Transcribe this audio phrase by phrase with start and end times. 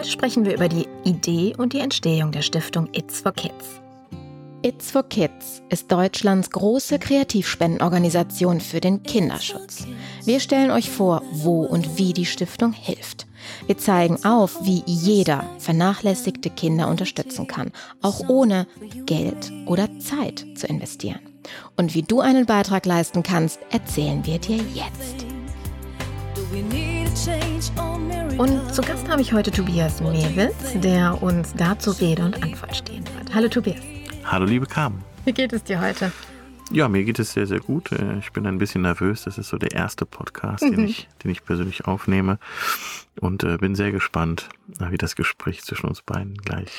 [0.00, 3.82] Heute sprechen wir über die Idee und die Entstehung der Stiftung It's for Kids.
[4.62, 9.86] It's for Kids ist Deutschlands große Kreativspendenorganisation für den Kinderschutz.
[10.24, 13.26] Wir stellen euch vor, wo und wie die Stiftung hilft.
[13.66, 17.70] Wir zeigen auf, wie jeder vernachlässigte Kinder unterstützen kann,
[18.00, 18.66] auch ohne
[19.04, 21.20] Geld oder Zeit zu investieren.
[21.76, 25.26] Und wie du einen Beitrag leisten kannst, erzählen wir dir jetzt.
[28.38, 33.04] Und zu Gast habe ich heute Tobias Mewitz, der uns dazu Rede und Antwort stehen
[33.16, 33.34] wird.
[33.34, 33.80] Hallo Tobias.
[34.24, 35.02] Hallo liebe Carmen.
[35.24, 36.12] Wie geht es dir heute?
[36.70, 37.90] Ja, mir geht es sehr, sehr gut.
[37.90, 39.24] Äh, ich bin ein bisschen nervös.
[39.24, 42.38] Das ist so der erste Podcast, den, ich, den ich persönlich aufnehme.
[43.20, 46.70] Und äh, bin sehr gespannt, wie das Gespräch zwischen uns beiden gleich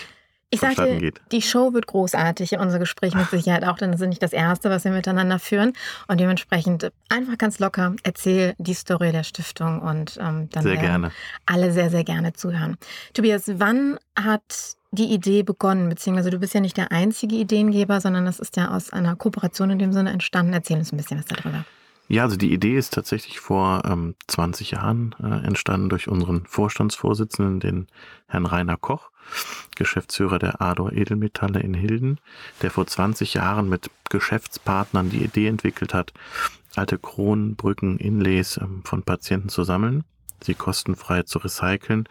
[0.54, 1.22] ich sage geht.
[1.32, 4.70] die Show wird großartig, unser Gespräch mit Sicherheit auch, denn das ist nicht das erste,
[4.70, 5.74] was wir miteinander führen.
[6.08, 11.12] Und dementsprechend einfach ganz locker erzähl die Story der Stiftung und ähm, dann sehr gerne.
[11.46, 12.78] alle sehr, sehr gerne zuhören.
[13.14, 15.88] Tobias, wann hat die Idee begonnen?
[15.88, 19.70] Beziehungsweise du bist ja nicht der einzige Ideengeber, sondern das ist ja aus einer Kooperation
[19.70, 20.52] in dem Sinne entstanden.
[20.52, 21.64] Erzähl uns ein bisschen was darüber.
[22.10, 27.62] Ja, also die Idee ist tatsächlich vor ähm, 20 Jahren äh, entstanden durch unseren Vorstandsvorsitzenden,
[27.62, 27.88] den
[28.28, 29.11] Herrn Rainer Koch,
[29.76, 32.20] Geschäftsführer der Ador Edelmetalle in Hilden,
[32.62, 36.14] der vor 20 Jahren mit Geschäftspartnern die Idee entwickelt hat,
[36.76, 40.04] alte Kronen, Brücken, Inlays ähm, von Patienten zu sammeln,
[40.42, 42.08] sie kostenfrei zu recyceln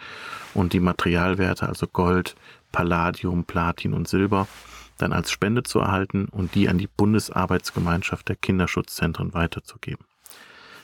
[0.54, 2.36] und die Materialwerte, also Gold,
[2.72, 4.46] Palladium, Platin und Silber,
[4.98, 10.04] dann als Spende zu erhalten und die an die Bundesarbeitsgemeinschaft der Kinderschutzzentren weiterzugeben.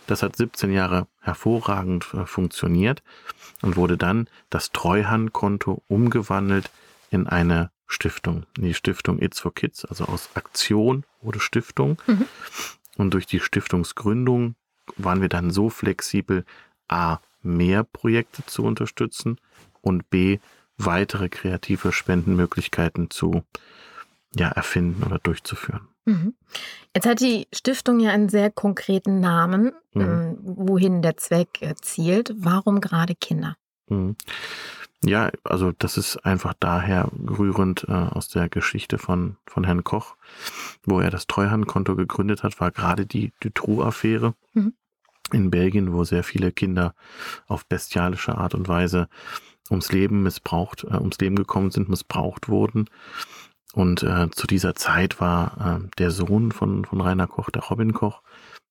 [0.07, 3.03] Das hat 17 Jahre hervorragend äh, funktioniert
[3.63, 6.71] und wurde dann das Treuhandkonto umgewandelt
[7.11, 12.01] in eine Stiftung, die Stiftung It's for Kids, also aus Aktion wurde Stiftung.
[12.07, 12.27] Mhm.
[12.97, 14.57] Und durch die Stiftungsgründung
[14.97, 16.45] waren wir dann so flexibel,
[16.89, 19.39] a, mehr Projekte zu unterstützen
[19.83, 20.39] und b,
[20.79, 23.45] weitere kreative Spendenmöglichkeiten zu
[24.35, 25.89] ja, erfinden oder durchzuführen.
[26.07, 26.35] Mhm.
[26.95, 30.01] Jetzt hat die Stiftung ja einen sehr konkreten Namen, mhm.
[30.01, 32.33] Ähm, wohin der Zweck zielt.
[32.37, 33.57] Warum gerade Kinder?
[33.89, 34.17] Mhm.
[35.05, 40.17] Ja, also das ist einfach daher rührend äh, aus der Geschichte von, von Herrn Koch,
[40.85, 44.73] wo er das Treuhandkonto gegründet hat, war gerade die Dutroux-Affäre mhm.
[45.33, 46.95] in Belgien, wo sehr viele Kinder
[47.47, 49.09] auf bestialische Art und Weise
[49.71, 52.89] ums Leben missbraucht, äh, ums Leben gekommen sind, missbraucht wurden.
[53.77, 57.93] Und äh, zu dieser Zeit war äh, der Sohn von, von Rainer Koch, der Robin
[57.93, 58.23] Koch,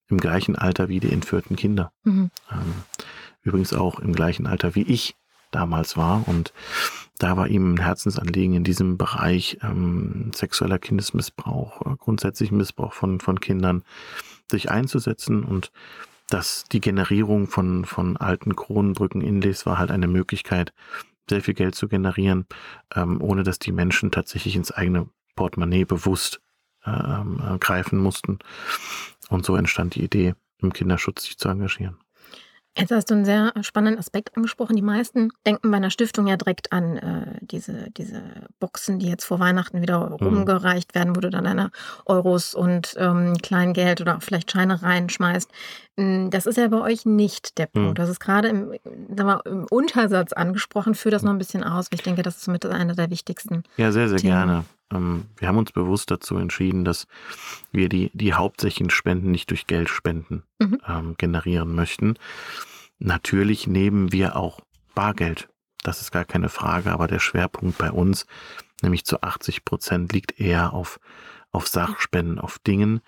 [0.08, 1.92] im gleichen Alter wie die entführten Kinder.
[2.06, 2.32] Mhm.
[2.52, 2.74] Ähm,
[3.44, 5.16] übrigens auch im gleichen Alter wie ich
[5.52, 6.28] damals war.
[6.28, 6.54] Und
[7.20, 13.20] da war ihm ein Herzensanliegen in diesem Bereich ähm, sexueller Kindesmissbrauch, äh, grundsätzlich Missbrauch von,
[13.20, 13.84] von Kindern,
[14.50, 15.72] sich einzusetzen und
[16.30, 20.74] dass die Generierung von, von alten Kronenbrücken Inlays war halt eine Möglichkeit,
[21.30, 22.46] sehr viel Geld zu generieren,
[22.96, 26.42] ähm, ohne dass die Menschen tatsächlich ins eigene Portemonnaie bewusst
[26.86, 28.40] ähm, äh, greifen mussten.
[29.30, 31.98] Und so entstand die Idee, im Kinderschutz sich zu engagieren.
[32.78, 34.76] Jetzt hast du einen sehr spannenden Aspekt angesprochen.
[34.76, 38.22] Die meisten denken bei einer Stiftung ja direkt an äh, diese, diese
[38.60, 40.16] Boxen, die jetzt vor Weihnachten wieder mhm.
[40.16, 41.72] rumgereicht werden, wo du dann deine
[42.06, 45.50] Euros und ähm, Kleingeld oder vielleicht Scheine reinschmeißt.
[45.98, 47.92] Hm, das ist ja bei euch nicht der Punkt.
[47.92, 47.96] Mhm.
[47.96, 50.96] Das ist gerade im, wir, im, Untersatz angesprochen.
[50.96, 51.88] Führ das noch ein bisschen aus.
[51.94, 53.64] Ich denke, das ist mit einer der wichtigsten.
[53.78, 54.34] Ja, sehr, sehr Themen.
[54.34, 54.66] gerne.
[54.92, 57.08] Ähm, wir haben uns bewusst dazu entschieden, dass
[57.72, 60.80] wir die, die hauptsächlichen Spenden nicht durch Geldspenden mhm.
[60.88, 62.16] ähm, generieren möchten.
[63.00, 64.62] Natürlich nehmen wir auch
[64.94, 65.50] Bargeld.
[65.84, 68.26] Das ist gar keine Frage, aber der Schwerpunkt bei uns,
[68.82, 71.00] nämlich zu 80 Prozent, liegt eher auf,
[71.52, 73.02] auf Sachspenden, auf Dingen,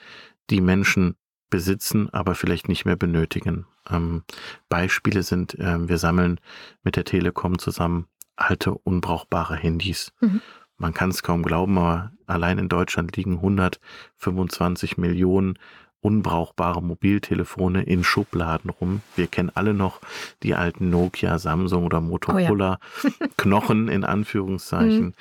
[0.49, 1.15] die Menschen
[1.49, 3.65] besitzen, aber vielleicht nicht mehr benötigen.
[3.89, 4.23] Ähm,
[4.69, 6.39] Beispiele sind, äh, wir sammeln
[6.83, 10.11] mit der Telekom zusammen alte, unbrauchbare Handys.
[10.19, 10.41] Mhm.
[10.77, 15.57] Man kann es kaum glauben, aber allein in Deutschland liegen 125 Millionen
[16.01, 19.01] unbrauchbare Mobiltelefone in Schubladen rum.
[19.15, 19.99] Wir kennen alle noch
[20.43, 23.27] die alten Nokia, Samsung oder Motorola oh ja.
[23.37, 25.13] Knochen in Anführungszeichen, mhm.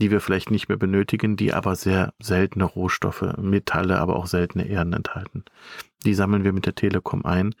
[0.00, 4.66] die wir vielleicht nicht mehr benötigen, die aber sehr seltene Rohstoffe, Metalle, aber auch seltene
[4.66, 5.44] Erden enthalten.
[6.04, 7.54] Die sammeln wir mit der Telekom ein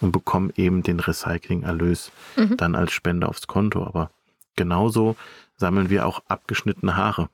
[0.00, 2.56] und bekommen eben den Recyclingerlös mhm.
[2.56, 3.84] dann als Spende aufs Konto.
[3.84, 4.10] Aber
[4.56, 5.16] genauso
[5.56, 7.28] sammeln wir auch abgeschnittene Haare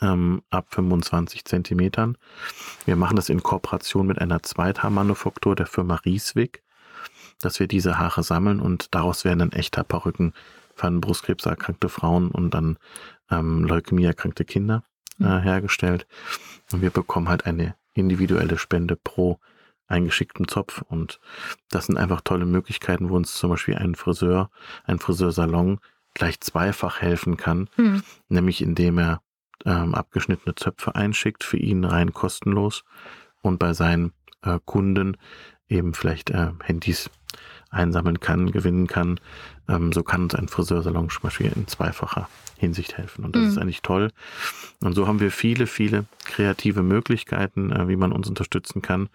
[0.00, 2.16] ähm, ab 25 Zentimetern.
[2.84, 6.62] Wir machen das in Kooperation mit einer Zweithaarmanufaktur der Firma Rieswig,
[7.40, 10.32] dass wir diese Haare sammeln und daraus werden dann echter Perücken
[10.74, 12.78] von Brustkrebserkrankte Frauen und dann
[13.30, 14.84] ähm, Leukämie-erkrankte Kinder
[15.18, 15.42] äh, mhm.
[15.42, 16.06] hergestellt.
[16.72, 19.38] Und wir bekommen halt eine individuelle Spende pro
[19.88, 20.82] eingeschickten Zopf.
[20.82, 21.20] Und
[21.68, 24.50] das sind einfach tolle Möglichkeiten, wo uns zum Beispiel ein Friseur,
[24.84, 25.80] ein Friseursalon
[26.14, 28.02] gleich zweifach helfen kann, mhm.
[28.28, 29.22] nämlich indem er
[29.64, 32.84] ähm, abgeschnittene Zöpfe einschickt, für ihn rein kostenlos
[33.42, 34.12] und bei seinen
[34.42, 35.16] äh, Kunden
[35.68, 37.10] eben vielleicht äh, Handys
[37.70, 39.20] einsammeln kann, gewinnen kann.
[39.68, 43.24] Ähm, so kann uns ein Friseursalon zum Beispiel in zweifacher Hinsicht helfen.
[43.24, 43.48] Und das mhm.
[43.48, 44.10] ist eigentlich toll.
[44.80, 49.08] Und so haben wir viele, viele kreative Möglichkeiten, äh, wie man uns unterstützen kann,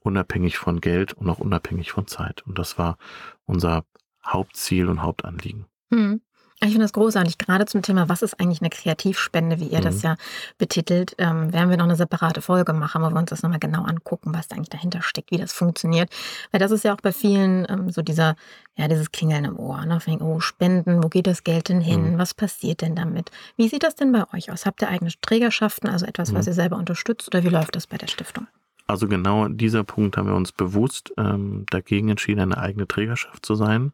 [0.00, 2.42] unabhängig von Geld und auch unabhängig von Zeit.
[2.46, 2.98] Und das war
[3.46, 3.84] unser
[4.24, 5.66] Hauptziel und Hauptanliegen.
[5.90, 6.20] Mhm.
[6.64, 9.84] Ich finde das großartig, gerade zum Thema, was ist eigentlich eine Kreativspende, wie ihr mhm.
[9.84, 10.14] das ja
[10.58, 13.82] betitelt, ähm, werden wir noch eine separate Folge machen, wo wir uns das nochmal genau
[13.82, 16.08] angucken, was da eigentlich dahinter steckt, wie das funktioniert.
[16.52, 18.36] Weil das ist ja auch bei vielen ähm, so dieser,
[18.76, 19.98] ja, dieses Klingeln im Ohr, ne?
[20.20, 22.12] oh, Spenden, wo geht das Geld denn hin?
[22.12, 22.18] Mhm.
[22.18, 23.32] Was passiert denn damit?
[23.56, 24.64] Wie sieht das denn bei euch aus?
[24.64, 26.50] Habt ihr eigene Trägerschaften, also etwas, was mhm.
[26.50, 28.46] ihr selber unterstützt, oder wie läuft das bei der Stiftung?
[28.86, 33.56] Also genau dieser Punkt haben wir uns bewusst ähm, dagegen entschieden, eine eigene Trägerschaft zu
[33.56, 33.92] sein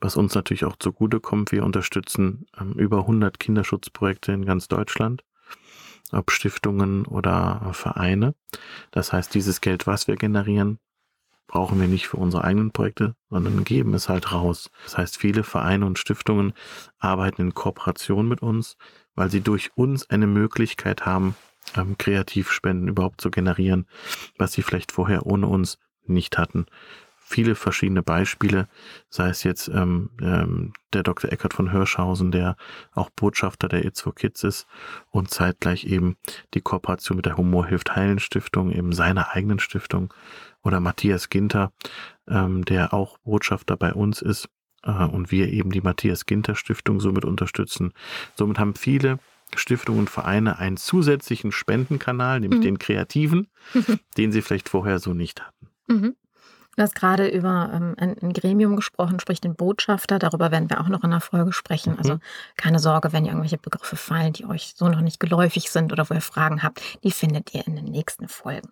[0.00, 1.52] was uns natürlich auch zugutekommt.
[1.52, 5.24] Wir unterstützen ähm, über 100 Kinderschutzprojekte in ganz Deutschland,
[6.12, 8.34] ob Stiftungen oder Vereine.
[8.90, 10.78] Das heißt, dieses Geld, was wir generieren,
[11.46, 14.70] brauchen wir nicht für unsere eigenen Projekte, sondern geben es halt raus.
[14.84, 16.52] Das heißt, viele Vereine und Stiftungen
[16.98, 18.76] arbeiten in Kooperation mit uns,
[19.14, 21.34] weil sie durch uns eine Möglichkeit haben,
[21.74, 23.86] ähm, Kreativspenden überhaupt zu generieren,
[24.36, 26.66] was sie vielleicht vorher ohne uns nicht hatten
[27.28, 28.68] viele verschiedene Beispiele,
[29.10, 31.30] sei es jetzt ähm, ähm, der Dr.
[31.30, 32.56] Eckert von Hirschhausen, der
[32.92, 34.66] auch Botschafter der It's for Kids ist
[35.10, 36.16] und zeitgleich eben
[36.54, 40.14] die Kooperation mit der Humor hilft heilen Stiftung, eben seiner eigenen Stiftung
[40.62, 41.72] oder Matthias Ginter,
[42.26, 44.48] ähm, der auch Botschafter bei uns ist
[44.82, 47.92] äh, und wir eben die Matthias Ginter Stiftung somit unterstützen.
[48.36, 49.18] Somit haben viele
[49.54, 52.64] Stiftungen und Vereine einen zusätzlichen Spendenkanal, nämlich mhm.
[52.64, 53.48] den kreativen,
[54.16, 55.68] den sie vielleicht vorher so nicht hatten.
[55.88, 56.16] Mhm.
[56.78, 60.20] Du hast gerade über ähm, ein, ein, Gremium gesprochen, sprich den Botschafter.
[60.20, 61.98] Darüber werden wir auch noch in der Folge sprechen.
[61.98, 62.20] Also mhm.
[62.20, 62.20] Also
[62.56, 66.08] keine Sorge, wenn ihr irgendwelche Begriffe fallen, die euch so noch nicht geläufig sind oder
[66.08, 68.70] wo ihr Fragen habt, die findet ihr in den nächsten Folgen.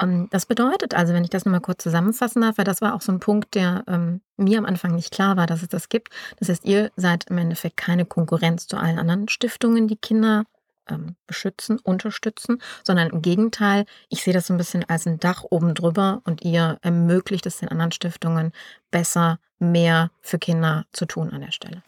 [0.00, 3.02] Ähm, das bedeutet also, wenn ich das nochmal kurz zusammenfassen darf, weil das war auch
[3.02, 6.14] so ein Punkt, der ähm, mir am Anfang nicht klar war, dass es das gibt.
[6.38, 10.46] Das heißt, ihr seid im Endeffekt keine Konkurrenz zu allen anderen Stiftungen, die Kinder
[10.88, 15.44] ähm, beschützen, unterstützen, sondern im Gegenteil, ich sehe das so ein bisschen als ein Dach
[15.48, 18.52] oben drüber und ihr ermöglicht es den anderen Stiftungen
[18.90, 21.82] besser, mehr für Kinder zu tun an der Stelle.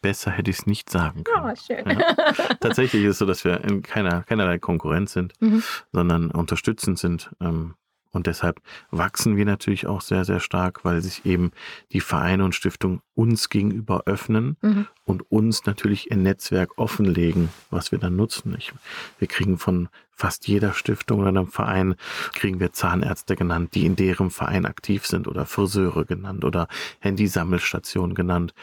[0.00, 1.52] Besser hätte ich es nicht sagen können.
[1.52, 1.88] Oh, schön.
[1.88, 2.14] Ja.
[2.60, 5.62] Tatsächlich ist es so, dass wir in keiner, keinerlei Konkurrenz sind, mhm.
[5.92, 7.30] sondern unterstützend sind.
[7.40, 7.74] Ähm,
[8.12, 8.60] und deshalb
[8.90, 11.50] wachsen wir natürlich auch sehr, sehr stark, weil sich eben
[11.92, 14.86] die Vereine und Stiftungen uns gegenüber öffnen mhm.
[15.04, 18.54] und uns natürlich ein Netzwerk offenlegen, was wir dann nutzen.
[18.58, 18.72] Ich,
[19.18, 21.94] wir kriegen von fast jeder Stiftung oder einem Verein,
[22.34, 26.68] kriegen wir Zahnärzte genannt, die in deren Verein aktiv sind oder Friseure genannt oder
[27.00, 28.54] Handysammelstationen genannt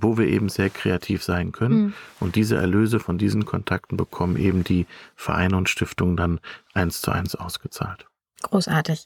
[0.00, 1.82] wo wir eben sehr kreativ sein können.
[1.82, 1.94] Mhm.
[2.18, 6.40] Und diese Erlöse von diesen Kontakten bekommen eben die Vereine und Stiftungen dann
[6.72, 8.06] eins zu eins ausgezahlt.
[8.42, 9.04] Großartig.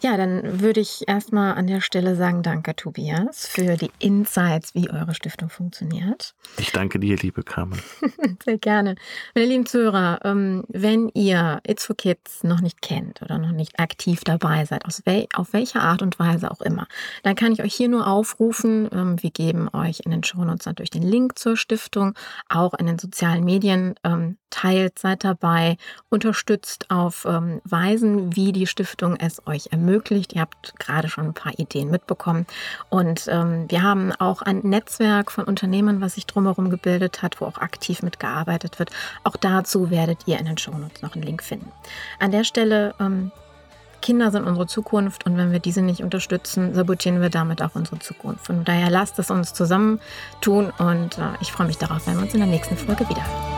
[0.00, 4.88] Ja, dann würde ich erstmal an der Stelle sagen, danke Tobias für die Insights, wie
[4.88, 6.36] eure Stiftung funktioniert.
[6.56, 7.82] Ich danke dir, liebe Carmen.
[8.44, 8.94] Sehr gerne.
[9.34, 13.80] Meine lieben Zuhörer, ähm, wenn ihr It's for Kids noch nicht kennt oder noch nicht
[13.80, 16.86] aktiv dabei seid, auf welcher Art und Weise auch immer,
[17.24, 18.88] dann kann ich euch hier nur aufrufen.
[18.92, 22.14] Ähm, wir geben euch in den Shownotes natürlich den Link zur Stiftung,
[22.48, 23.96] auch in den sozialen Medien.
[24.04, 25.76] Ähm, teilt, seid dabei,
[26.08, 30.34] unterstützt auf Weisen, wie die Stiftung es euch ermöglicht ermöglicht.
[30.34, 32.46] Ihr habt gerade schon ein paar Ideen mitbekommen.
[32.90, 37.46] Und ähm, wir haben auch ein Netzwerk von Unternehmen, was sich drumherum gebildet hat, wo
[37.46, 38.90] auch aktiv mitgearbeitet wird.
[39.24, 41.70] Auch dazu werdet ihr in den Shownotes noch einen Link finden.
[42.18, 43.32] An der Stelle ähm,
[44.00, 47.98] Kinder sind unsere Zukunft und wenn wir diese nicht unterstützen, sabotieren wir damit auch unsere
[47.98, 48.46] Zukunft.
[48.46, 50.00] Von daher lasst es uns zusammen
[50.40, 53.57] tun und äh, ich freue mich darauf, wenn wir uns in der nächsten Folge wiederhören.